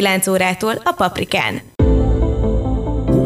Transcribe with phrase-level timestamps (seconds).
[0.00, 1.69] 9 órától a Paprikán.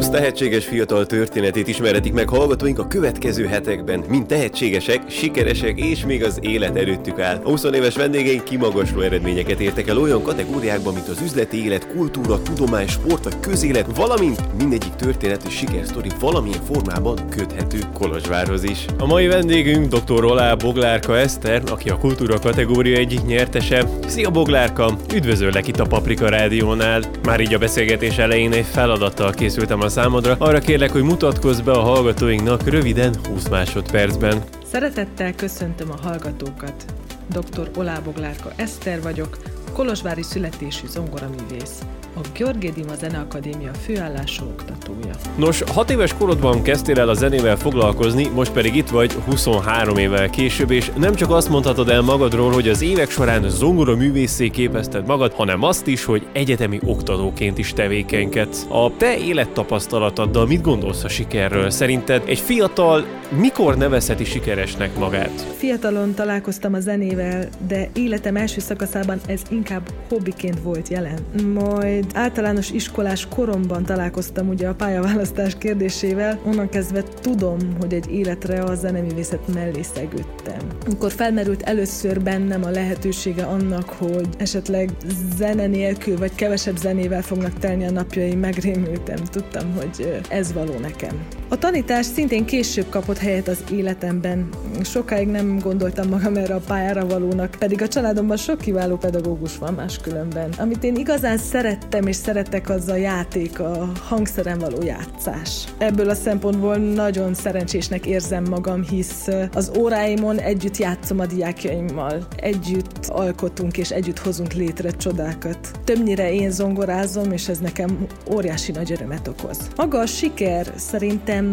[0.05, 6.25] 20 tehetséges fiatal történetét ismerhetik meg hallgatóink a következő hetekben, mint tehetségesek, sikeresek és még
[6.25, 7.41] az élet előttük áll.
[7.45, 12.43] A 20 éves vendégeink kimagasló eredményeket értek el olyan kategóriákban, mint az üzleti élet, kultúra,
[12.43, 18.85] tudomány, sport vagy közélet, valamint mindegyik történet és sikersztori valamilyen formában köthető Kolozsvárhoz is.
[18.99, 20.25] A mai vendégünk dr.
[20.25, 23.89] Olá Boglárka Eszter, aki a kultúra kategória egyik nyertese.
[24.07, 27.03] Szia Boglárka, üdvözöllek itt a Paprika Rádiónál.
[27.23, 30.37] Már így a beszélgetés elején egy feladattal készültem a számodra.
[30.39, 34.43] Arra kérlek, hogy mutatkozz be a hallgatóinknak röviden 20 másodpercben.
[34.65, 36.85] Szeretettel köszöntöm a hallgatókat.
[37.29, 37.71] Dr.
[37.77, 39.39] Oláboglárka Eszter vagyok,
[39.75, 41.83] kolozsvári születésű zongoraművész
[42.17, 45.15] a Györgé Dima Zeneakadémia főállású oktatója.
[45.37, 50.31] Nos, hat éves korodban kezdtél el a zenével foglalkozni, most pedig itt vagy 23 évvel
[50.31, 55.07] később, és nem csak azt mondhatod el magadról, hogy az évek során zongora művészé képezted
[55.07, 58.67] magad, hanem azt is, hogy egyetemi oktatóként is tevékenykedsz.
[58.69, 61.71] A te élettapasztalataddal mit gondolsz a sikerről?
[61.71, 63.05] Szerinted egy fiatal
[63.41, 65.47] mikor nevezheti sikeresnek magát?
[65.57, 69.64] Fiatalon találkoztam a zenével, de életem első szakaszában ez inkább
[70.09, 71.19] hobbiként volt jelen.
[71.55, 78.63] Majd általános iskolás koromban találkoztam ugye a pályaválasztás kérdésével, onnan kezdve tudom, hogy egy életre
[78.63, 80.59] a zeneművészet mellé szegődtem.
[80.85, 84.91] Amikor felmerült először bennem a lehetősége annak, hogy esetleg
[85.37, 89.17] zene nélkül vagy kevesebb zenével fognak telni a napjaim, megrémültem.
[89.17, 91.27] Tudtam, hogy ez való nekem.
[91.49, 94.49] A tanítás szintén később kapott helyet az életemben.
[94.83, 99.75] Sokáig nem gondoltam magam erre a pályára valónak, pedig a családomban sok kiváló pedagógus van
[99.75, 100.53] máskülönben.
[100.59, 105.65] Amit én igazán szerettem és szeretek, az a játék, a hangszeren való játszás.
[105.79, 112.27] Ebből a szempontból nagyon szerencsésnek érzem magam, hisz az óráimon együtt játszom a diákjaimmal.
[112.37, 115.71] Együtt alkotunk és együtt hozunk létre csodákat.
[115.85, 119.59] Többnyire én zongorázom, és ez nekem óriási nagy örömet okoz.
[119.77, 121.51] Maga a siker szerintem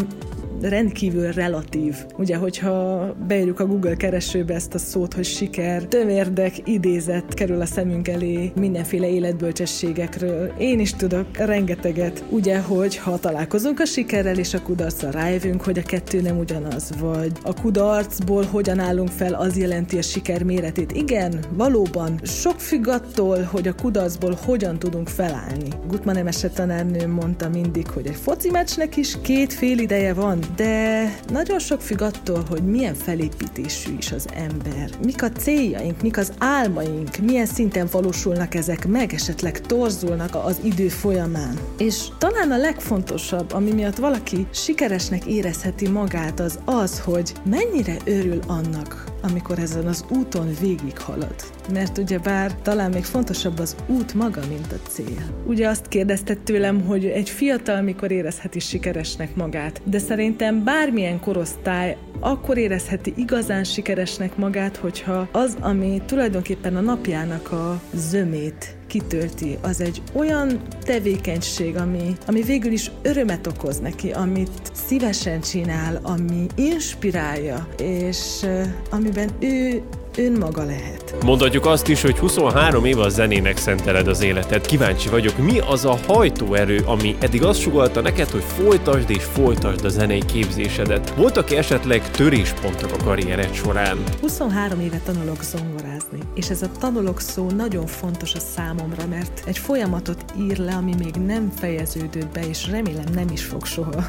[0.61, 1.95] rendkívül relatív.
[2.17, 7.65] Ugye, hogyha beírjuk a Google keresőbe ezt a szót, hogy siker, tömérdek idézet kerül a
[7.65, 10.53] szemünk elé mindenféle életbölcsességekről.
[10.57, 12.23] Én is tudok rengeteget.
[12.29, 16.91] Ugye, hogy ha találkozunk a sikerrel és a kudarccal rájövünk, hogy a kettő nem ugyanaz,
[16.99, 20.91] vagy a kudarcból hogyan állunk fel, az jelenti a siker méretét.
[20.91, 22.19] Igen, valóban.
[22.23, 25.67] Sok függ attól, hogy a kudarcból hogyan tudunk felállni.
[25.87, 31.15] Gutman Emese tanárnő mondta mindig, hogy egy foci meccsnek is két fél ideje van, de
[31.29, 34.89] nagyon sok függ attól, hogy milyen felépítésű is az ember.
[35.03, 40.87] Mik a céljaink, mik az álmaink, milyen szinten valósulnak ezek meg, esetleg torzulnak az idő
[40.87, 41.59] folyamán.
[41.77, 48.39] És talán a legfontosabb, ami miatt valaki sikeresnek érezheti magát, az az, hogy mennyire örül
[48.47, 51.35] annak, amikor ezen az úton végighalad.
[51.73, 55.43] Mert ugye bár talán még fontosabb az út maga, mint a cél.
[55.45, 61.97] Ugye azt kérdezted tőlem, hogy egy fiatal mikor érezheti sikeresnek magát, de szerintem bármilyen korosztály
[62.19, 69.81] akkor érezheti igazán sikeresnek magát, hogyha az, ami tulajdonképpen a napjának a zömét kitölti, az
[69.81, 77.67] egy olyan tevékenység, ami, ami végül is örömet okoz neki, amit szívesen csinál, ami inspirálja,
[77.77, 78.45] és
[78.89, 79.81] amiben ő
[80.17, 81.00] önmaga lehet.
[81.25, 84.65] Mondhatjuk azt is, hogy 23 év a zenének szenteled az életed.
[84.65, 89.85] Kíváncsi vagyok, mi az a hajtóerő, ami eddig azt sugalta neked, hogy folytasd és folytasd
[89.85, 91.13] a zenei képzésedet.
[91.15, 93.97] Voltak-e esetleg töréspontok a karriered során?
[94.21, 99.57] 23 éve tanulok zongorázni, és ez a tanulok szó nagyon fontos a számomra, mert egy
[99.57, 104.05] folyamatot ír le, ami még nem fejeződött be, és remélem nem is fog soha.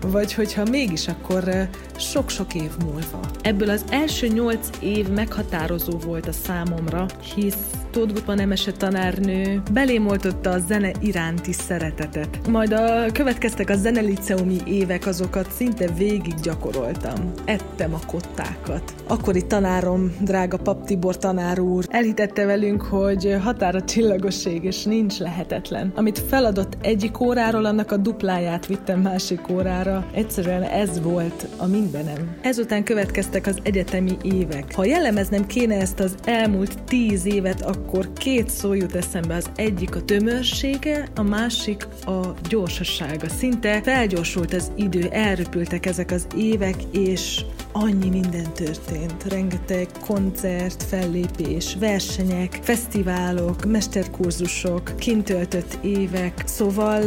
[0.00, 1.68] Vagy hogyha mégis, akkor
[1.98, 3.20] sok-sok év múlva.
[3.42, 10.50] Ebből az első 8 év meghatározó volt a számomra, hisz Tóth Gutman Emese tanárnő belémoltotta
[10.50, 12.48] a zene iránti szeretetet.
[12.48, 17.32] Majd a következtek a zeneliceumi évek, azokat szinte végig gyakoroltam.
[17.44, 18.94] Ettem a kottákat.
[19.06, 25.92] Akkori tanárom, drága Pap Tibor tanár úr, elhitette velünk, hogy határa csillagosség és nincs lehetetlen.
[25.94, 30.06] Amit feladott egyik óráról, annak a dupláját vittem másik órára.
[30.12, 32.36] Egyszerűen ez volt a mindenem.
[32.42, 34.74] Ezután következtek az egyetemi évek.
[34.74, 39.34] Ha jellemeznem kéne ezt az elmúlt tíz évet, akkor két szó jut eszembe.
[39.34, 43.28] Az egyik a tömörsége, a másik a gyorsasága.
[43.28, 49.24] Szinte felgyorsult az idő, elröpültek ezek az évek, és annyi minden történt.
[49.28, 56.42] Rengeteg koncert, fellépés, versenyek, fesztiválok, mesterkurzusok, kintöltött évek.
[56.44, 57.02] Szóval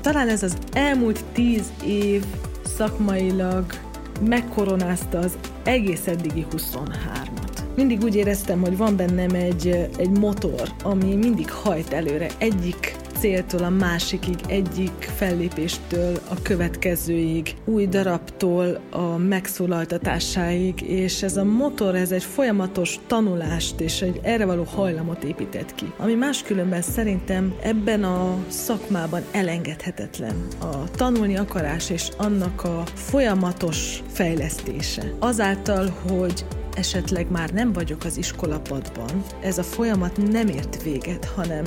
[0.00, 2.24] talán ez az elmúlt tíz év
[2.76, 3.64] szakmailag
[4.20, 7.27] megkoronázta az egész eddigi 23-at.
[7.78, 12.30] Mindig úgy éreztem, hogy van bennem egy, egy motor, ami mindig hajt előre.
[12.38, 21.44] Egyik céltól a másikig, egyik fellépéstől a következőig, új darabtól a megszólaltatásáig, és ez a
[21.44, 27.54] motor, ez egy folyamatos tanulást és egy erre való hajlamot épített ki, ami máskülönben szerintem
[27.62, 30.46] ebben a szakmában elengedhetetlen.
[30.60, 35.12] A tanulni akarás és annak a folyamatos fejlesztése.
[35.18, 36.44] Azáltal, hogy
[36.78, 41.64] esetleg már nem vagyok az iskolapadban, ez a folyamat nem ért véget, hanem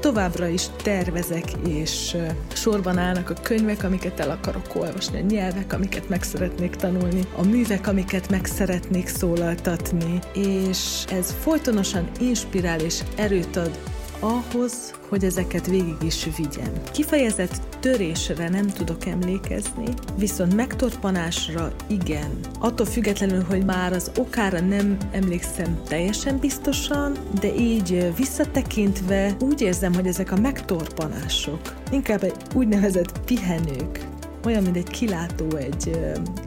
[0.00, 2.16] továbbra is tervezek, és
[2.52, 7.44] sorban állnak a könyvek, amiket el akarok olvasni, a nyelvek, amiket meg szeretnék tanulni, a
[7.44, 13.78] művek, amiket meg szeretnék szólaltatni, és ez folytonosan inspirál és erőt ad
[14.22, 16.72] ahhoz, hogy ezeket végig is vigyem.
[16.92, 19.84] Kifejezett törésre nem tudok emlékezni,
[20.16, 22.38] viszont megtorpanásra igen.
[22.58, 29.94] Attól függetlenül, hogy már az okára nem emlékszem teljesen biztosan, de így visszatekintve úgy érzem,
[29.94, 31.60] hogy ezek a megtorpanások
[31.90, 34.06] inkább egy úgynevezett pihenők,
[34.44, 36.00] olyan, mint egy kilátó egy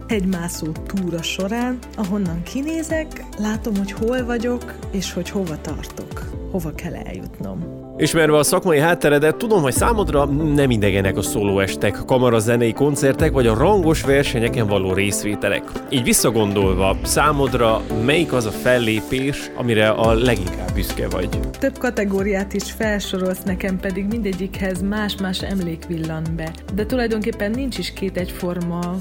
[0.07, 6.94] hegymászó túra során, ahonnan kinézek, látom, hogy hol vagyok, és hogy hova tartok, hova kell
[6.94, 7.84] eljutnom.
[7.98, 13.57] Ismerve a szakmai hátteredet, tudom, hogy számodra nem idegenek a szólóestek, kamarazenei koncertek vagy a
[13.57, 15.63] rangos versenyeken való részvételek.
[15.90, 21.30] Így visszagondolva, számodra melyik az a fellépés, amire a leginkább büszke vagy?
[21.60, 26.51] Több kategóriát is felsorolsz nekem, pedig mindegyikhez más-más emlék villan be.
[26.74, 28.96] De tulajdonképpen nincs is két egyforma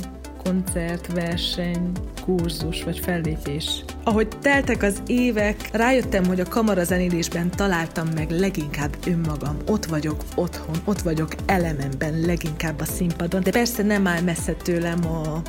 [0.45, 1.91] koncert, verseny,
[2.25, 3.85] kurzus vagy fellépés.
[4.05, 9.57] Ahogy teltek az évek, rájöttem, hogy a kamarazenélésben találtam meg leginkább önmagam.
[9.67, 15.07] Ott vagyok otthon, ott vagyok elememben leginkább a színpadon, de persze nem áll messze tőlem
[15.07, 15.43] a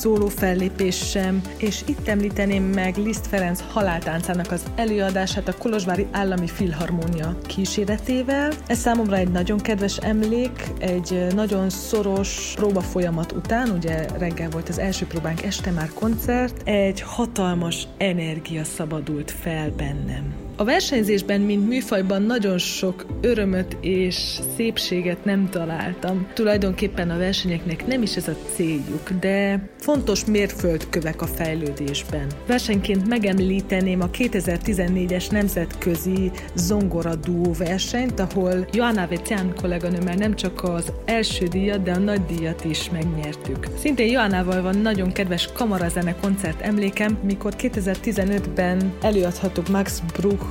[0.00, 6.46] szóló fellépés sem, és itt említeném meg Liszt Ferenc haláltáncának az előadását a Kolozsvári Állami
[6.46, 8.52] Filharmónia kíséretével.
[8.66, 14.68] Ez számomra egy nagyon kedves emlék, egy nagyon szoros próba folyamat után, ugye reggel volt
[14.68, 20.39] az első próbánk, este már koncert, egy hatalmas energia szabadult fel bennem.
[20.60, 26.26] A versenyzésben, mint műfajban nagyon sok örömöt és szépséget nem találtam.
[26.34, 32.26] Tulajdonképpen a versenyeknek nem is ez a céljuk, de fontos mérföldkövek a fejlődésben.
[32.46, 40.92] Versenyként megemlíteném a 2014-es nemzetközi zongora duó versenyt, ahol Joanna Vecián kolléganőmmel nem csak az
[41.04, 43.66] első díjat, de a nagy díjat is megnyertük.
[43.78, 50.49] Szintén Joannával van nagyon kedves kamarazene koncert emlékem, mikor 2015-ben előadhattuk Max Bruch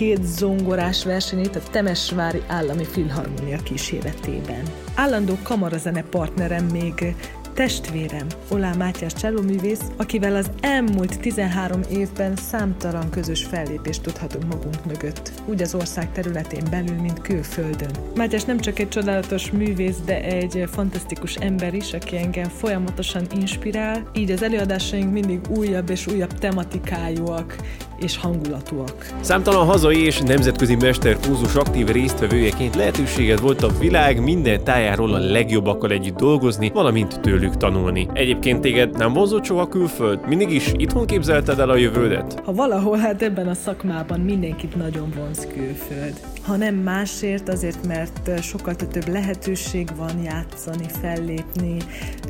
[0.00, 4.62] két zongorás versenyét a Temesvári Állami Filharmonia kíséretében.
[4.94, 7.14] Állandó kamarazene partnerem még
[7.54, 15.32] testvérem, Olá Mátyás csellóművész, akivel az elmúlt 13 évben számtalan közös fellépést tudhatunk magunk mögött,
[15.46, 17.90] úgy az ország területén belül, mint külföldön.
[18.14, 24.10] Mátyás nem csak egy csodálatos művész, de egy fantasztikus ember is, aki engem folyamatosan inspirál,
[24.14, 27.56] így az előadásaink mindig újabb és újabb tematikájúak,
[28.00, 29.06] és hangulatúak.
[29.20, 35.90] Számtalan hazai és nemzetközi mesterkurzus aktív résztvevőjeként lehetőséged volt a világ minden tájáról a legjobbakkal
[35.90, 38.08] együtt dolgozni, valamint tőlük tanulni.
[38.12, 40.28] Egyébként téged nem vonzott soha külföld?
[40.28, 42.42] Mindig is itthon képzelted el a jövődet?
[42.44, 46.20] Ha valahol, hát ebben a szakmában mindenkit nagyon vonz külföld.
[46.42, 51.76] Ha nem másért, azért, mert sokkal több lehetőség van játszani, fellépni,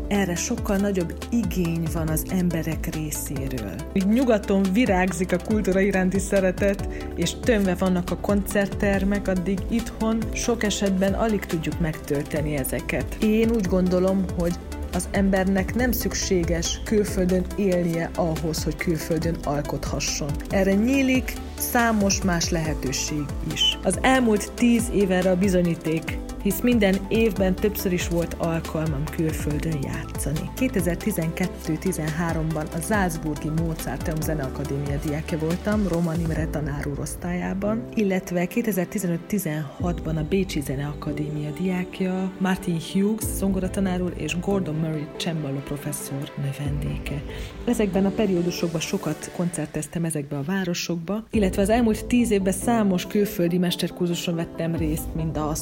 [0.08, 3.74] erre sokkal nagyobb igény van az emberek részéről.
[3.92, 10.62] Így nyugaton virágzik a kultúra iránti szeretet, és tömve vannak a koncerttermek, addig itthon sok
[10.62, 13.16] esetben alig tudjuk megtölteni ezeket.
[13.22, 14.54] Én úgy gondolom, hogy
[14.92, 20.30] az embernek nem szükséges külföldön élnie ahhoz, hogy külföldön alkothasson.
[20.50, 23.78] Erre nyílik számos más lehetőség is.
[23.82, 30.50] Az elmúlt tíz éve a bizonyíték hisz minden évben többször is volt alkalmam külföldön játszani.
[30.56, 40.24] 2012-13-ban a Salzburgi Mozarteum Zeneakadémia diákja voltam, Roman Imre tanár úr osztályában, illetve 2015-16-ban a
[40.28, 47.22] Bécsi Zeneakadémia diákja, Martin Hughes zongoratanár úr és Gordon Murray cembalo professzor növendéke.
[47.64, 53.58] Ezekben a periódusokban sokat koncerteztem ezekbe a városokba, illetve az elmúlt tíz évben számos külföldi
[53.58, 55.54] mesterkurzuson vettem részt, mind a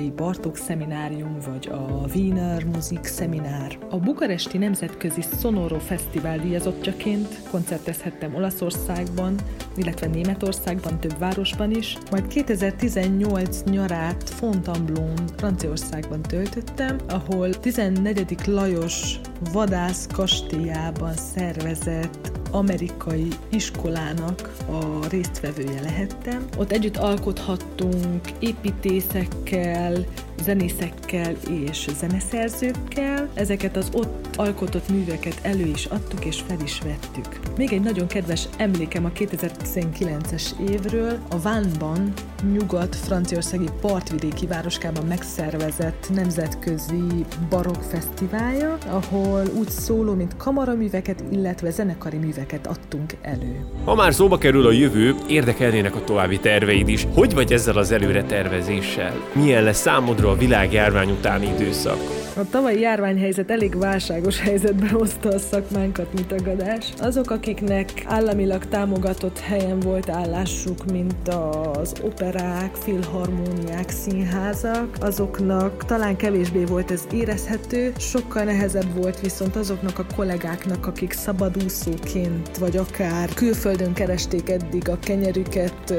[0.00, 3.78] Szombathelyi Bartók Szeminárium, vagy a Wiener Musik Szeminár.
[3.90, 9.34] A Bukaresti Nemzetközi Sonoro Fesztivál díjazottjaként koncertezhettem Olaszországban,
[9.76, 18.46] illetve Németországban, több városban is, majd 2018 nyarát Fontainebleau, Franciaországban töltöttem, ahol 14.
[18.46, 19.20] Lajos
[19.52, 26.44] vadász kastélyában szervezett amerikai iskolának a résztvevője lehettem.
[26.58, 30.04] Ott együtt alkothattunk építészekkel,
[30.42, 33.28] zenészekkel és zeneszerzőkkel.
[33.34, 37.40] Ezeket az ott alkotott műveket elő is adtuk és fel is vettük.
[37.56, 42.12] Még egy nagyon kedves emlékem a 2019-es évről, a Vánban,
[42.52, 52.66] nyugat-franciaországi partvidéki városkában megszervezett nemzetközi barokk fesztiválja, ahol úgy szóló, mint kamaraműveket, illetve zenekari műveket
[52.66, 53.64] adtunk elő.
[53.84, 57.06] Ha már szóba kerül a jövő, érdekelnének a további terveid is.
[57.14, 59.14] Hogy vagy ezzel az előre tervezéssel?
[59.32, 62.19] Milyen lesz számodra a világjárvány utáni időszak?
[62.36, 66.92] A tavalyi járványhelyzet elég válságos helyzetbe hozta a szakmánkat, mint tagadás.
[66.98, 76.64] Azok, akiknek államilag támogatott helyen volt állásuk, mint az operák, filharmóniák, színházak, azoknak talán kevésbé
[76.64, 83.92] volt ez érezhető, sokkal nehezebb volt viszont azoknak a kollégáknak, akik szabadúszóként vagy akár külföldön
[83.92, 85.94] keresték eddig a kenyerüket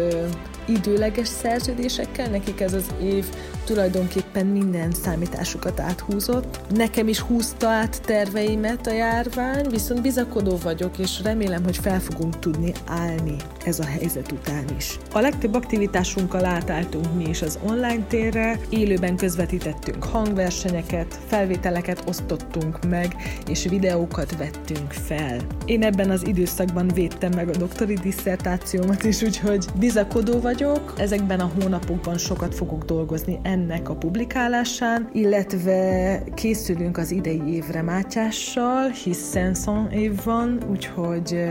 [0.66, 3.26] időleges szerződésekkel, nekik ez az év
[3.66, 6.60] tulajdonképpen minden számításukat áthúzott.
[6.70, 12.40] Nekem is húzta át terveimet a járvány, viszont bizakodó vagyok, és remélem, hogy fel fogunk
[12.40, 14.98] tudni állni ez a helyzet után is.
[15.14, 23.16] A legtöbb aktivitásunkkal átálltunk mi is az online térre, élőben közvetítettünk hangversenyeket, felvételeket osztottunk meg,
[23.48, 25.38] és videókat vettünk fel.
[25.66, 30.94] Én ebben az időszakban védtem meg a doktori disszertációmat is, úgyhogy bizakodó vagyok.
[30.98, 38.90] Ezekben a hónapokban sokat fogok dolgozni ennek a publikálásán, illetve készülünk az idei évre Mátyással,
[38.90, 41.44] hiszen szan év van, úgyhogy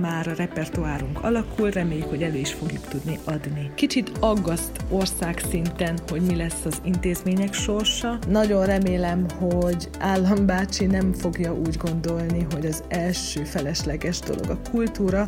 [0.00, 3.70] már a repertoárunk alakul, reméljük, hogy elő is fogjuk tudni adni.
[3.74, 8.18] Kicsit aggaszt országszinten, hogy mi lesz az intézmények sorsa.
[8.28, 15.26] Nagyon remélem, hogy állambácsi nem fogja úgy gondolni, hogy az első felesleges dolog a kultúra,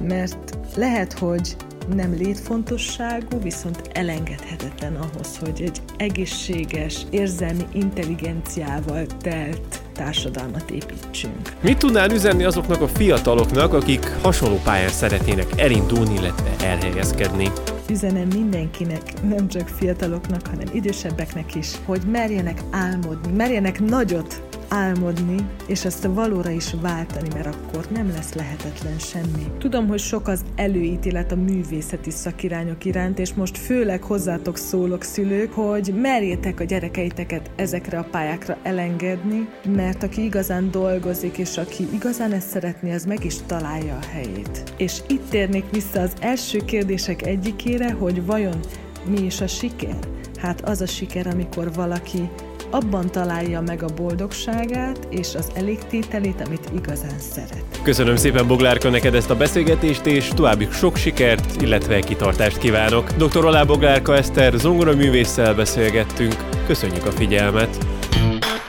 [0.00, 1.56] mert lehet, hogy
[1.94, 11.52] nem létfontosságú, viszont elengedhetetlen ahhoz, hogy egy egészséges, érzelmi intelligenciával telt társadalmat építsünk.
[11.60, 17.50] Mit tudnál üzenni azoknak a fiataloknak, akik hasonló pályán szeretnének elindulni, illetve elhelyezkedni?
[17.90, 24.42] Üzenem mindenkinek, nem csak fiataloknak, hanem idősebbeknek is, hogy merjenek álmodni, merjenek nagyot,
[24.74, 29.46] álmodni, és ezt valóra is váltani, mert akkor nem lesz lehetetlen semmi.
[29.58, 35.52] Tudom, hogy sok az előítélet a művészeti szakirányok iránt, és most főleg hozzátok szólok szülők,
[35.52, 42.32] hogy merjétek a gyerekeiteket ezekre a pályákra elengedni, mert aki igazán dolgozik, és aki igazán
[42.32, 44.74] ezt szeretné, az meg is találja a helyét.
[44.76, 48.58] És itt térnék vissza az első kérdések egyikére, hogy vajon
[49.06, 49.96] mi is a siker?
[50.44, 52.30] Hát az a siker, amikor valaki
[52.70, 57.80] abban találja meg a boldogságát és az elégtételét, amit igazán szeret.
[57.82, 63.10] Köszönöm szépen Boglárka neked ezt a beszélgetést, és további sok sikert, illetve kitartást kívánok.
[63.10, 63.44] Dr.
[63.44, 66.34] Olá Boglárka Eszter zongoraművésszel beszélgettünk.
[66.66, 67.78] Köszönjük a figyelmet!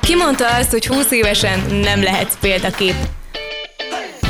[0.01, 2.95] Ki mondta azt, hogy 20 évesen nem lehetsz példakép?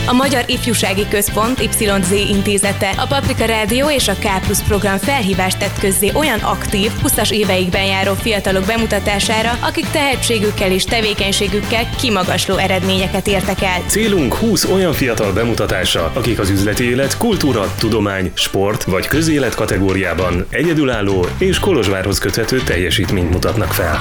[0.08, 5.58] A Magyar Ifjúsági Központ YZ intézete, a Paprika Rádió és a K Plus program felhívást
[5.58, 13.28] tett közzé olyan aktív, 20-as éveikben járó fiatalok bemutatására, akik tehetségükkel és tevékenységükkel kimagasló eredményeket
[13.28, 13.82] értek el.
[13.88, 20.46] Célunk 20 olyan fiatal bemutatása, akik az üzleti élet, kultúra, tudomány, sport vagy közélet kategóriában
[20.50, 24.00] egyedülálló és Kolozsvárhoz köthető teljesítményt mutatnak fel.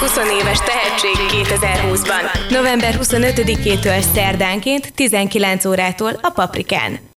[0.00, 2.50] 20-20 éves tehetség 2020-ban.
[2.50, 6.98] November 25-től szerdánként 19 9 órától a Paprikán.